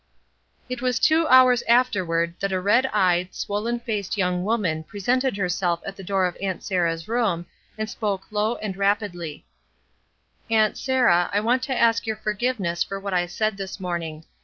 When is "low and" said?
8.31-8.75